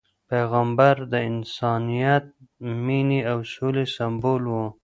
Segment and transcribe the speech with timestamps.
[0.29, 2.25] پیغمبر د انسانیت،
[2.85, 4.55] مینې او سولې سمبول و.